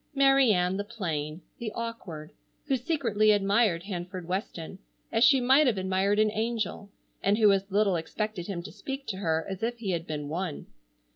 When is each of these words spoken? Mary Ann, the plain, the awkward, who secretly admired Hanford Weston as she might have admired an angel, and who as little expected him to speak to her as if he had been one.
Mary 0.15 0.51
Ann, 0.51 0.77
the 0.77 0.83
plain, 0.83 1.43
the 1.59 1.71
awkward, 1.75 2.31
who 2.65 2.75
secretly 2.75 3.29
admired 3.29 3.83
Hanford 3.83 4.27
Weston 4.27 4.79
as 5.11 5.23
she 5.23 5.39
might 5.39 5.67
have 5.67 5.77
admired 5.77 6.17
an 6.17 6.31
angel, 6.31 6.89
and 7.21 7.37
who 7.37 7.51
as 7.51 7.69
little 7.69 7.95
expected 7.95 8.47
him 8.47 8.63
to 8.63 8.71
speak 8.71 9.05
to 9.05 9.17
her 9.17 9.45
as 9.47 9.61
if 9.61 9.77
he 9.77 9.91
had 9.91 10.07
been 10.07 10.27
one. 10.27 10.65